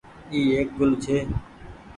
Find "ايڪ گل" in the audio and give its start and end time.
0.55-0.91